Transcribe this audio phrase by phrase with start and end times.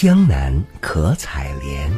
[0.00, 1.90] 江南可采莲，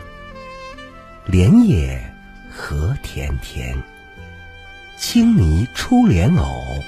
[1.27, 2.03] 莲叶
[2.51, 3.77] 何田田。
[4.97, 6.83] 青泥出莲藕，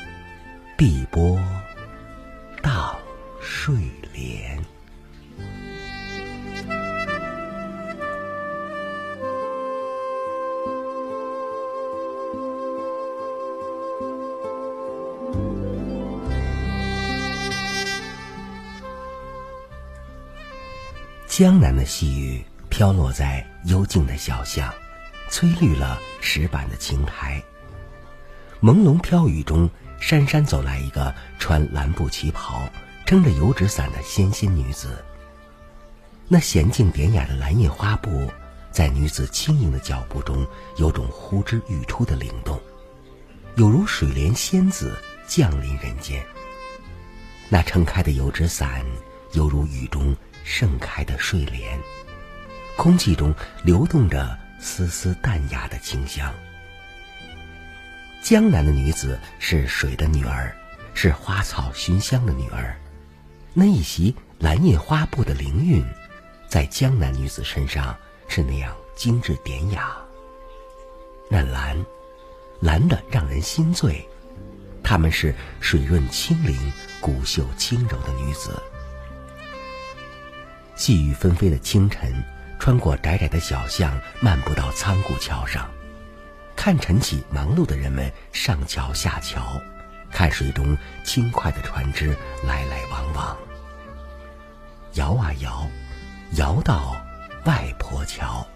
[0.75, 1.39] 碧波
[2.63, 2.97] 荡
[3.43, 3.75] 睡
[4.15, 4.62] 莲。
[21.33, 24.71] 江南的细雨飘落在幽静的小巷，
[25.31, 27.43] 催绿了石板的青苔。
[28.61, 29.67] 朦胧飘雨中，
[29.99, 32.69] 姗姗走来一个穿蓝布旗袍、
[33.07, 35.03] 撑着油纸伞的纤纤女子。
[36.29, 38.31] 那娴静典雅的蓝印花布，
[38.71, 42.61] 在女子轻盈的脚步中，有种呼之欲出的灵动，
[43.55, 46.23] 有如水莲仙子降临人间。
[47.49, 48.85] 那撑开的油纸伞，
[49.33, 50.15] 犹如雨中。
[50.45, 51.79] 盛开的睡莲，
[52.77, 56.33] 空气中流动着丝丝淡雅的清香。
[58.23, 60.55] 江南的女子是水的女儿，
[60.95, 62.77] 是花草熏香的女儿。
[63.53, 65.85] 那一袭蓝印花布的灵韵，
[66.49, 67.97] 在江南女子身上
[68.29, 69.97] 是那样精致典雅。
[71.29, 71.77] 那蓝，
[72.61, 74.09] 蓝的让人心醉。
[74.85, 78.61] 她们是水润清灵、骨秀轻柔的女子。
[80.75, 82.13] 细雨纷飞的清晨，
[82.59, 85.71] 穿过窄窄的小巷，漫步到仓库桥上，
[86.57, 89.61] 看晨起忙碌的人们上桥下桥，
[90.11, 93.37] 看水中轻快的船只来来往往。
[94.95, 95.69] 摇啊摇，
[96.37, 96.97] 摇到
[97.45, 98.47] 外婆桥。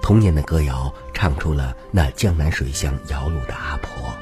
[0.00, 4.12] 童年的歌谣唱出了那江南水乡摇橹的阿婆。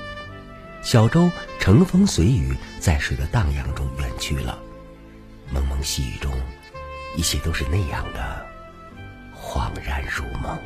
[0.82, 4.58] 小舟乘风随雨，在水的荡漾中远去了。
[5.50, 6.32] 蒙蒙细雨中。
[7.16, 8.46] 一切都是那样的
[9.34, 10.58] 恍然如梦。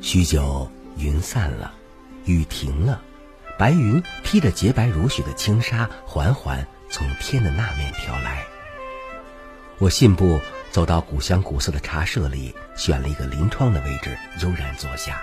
[0.00, 1.72] 许久，云散了，
[2.24, 3.02] 雨停了。
[3.58, 8.44] 白云披着洁白如雪的轻纱，缓缓从天的那面飘来。
[9.78, 15.20] 我信步走到古香古色的茶舍里，选了一个临窗的位置，悠然坐下。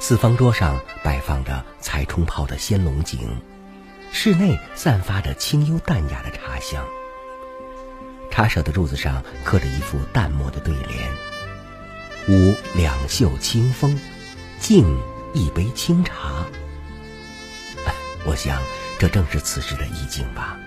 [0.00, 3.20] 四方桌上摆放着才冲泡的鲜龙井，
[4.10, 6.82] 室内散发着清幽淡雅的茶香。
[8.30, 11.10] 茶舍的柱子上刻着一副淡墨的对联
[12.28, 13.98] ：“吾两袖清风，
[14.60, 14.98] 敬
[15.34, 16.46] 一杯清茶。”
[18.28, 18.62] 我想，
[18.98, 20.58] 这正是此时的意境吧。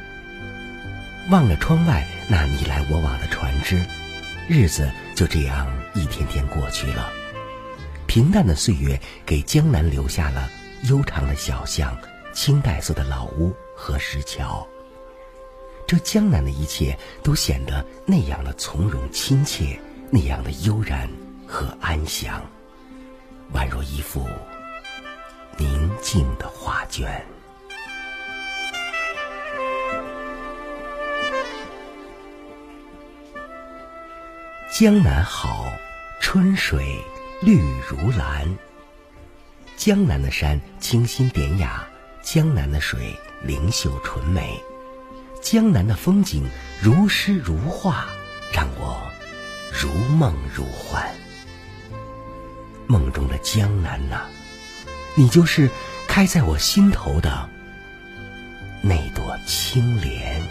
[1.29, 3.85] 望着窗外那你来我往的船只，
[4.49, 7.13] 日子就这样一天天过去了。
[8.07, 10.49] 平淡的岁月给江南留下了
[10.89, 11.95] 悠长的小巷、
[12.33, 14.67] 青黛色的老屋和石桥。
[15.85, 19.79] 这江南的一切都显得那样的从容亲切，
[20.09, 21.07] 那样的悠然
[21.47, 22.43] 和安详，
[23.53, 24.27] 宛若一幅
[25.59, 27.23] 宁静的画卷。
[34.71, 35.69] 江南好，
[36.21, 36.97] 春水
[37.41, 38.47] 绿如蓝。
[39.75, 41.85] 江南的山清新典雅，
[42.23, 44.57] 江南的水灵秀纯美，
[45.41, 46.49] 江南的风景
[46.81, 48.05] 如诗如画，
[48.53, 49.11] 让我
[49.73, 51.05] 如梦如幻。
[52.87, 54.21] 梦中的江南呐，
[55.15, 55.69] 你就是
[56.07, 57.49] 开在我心头的
[58.81, 60.41] 那朵青莲。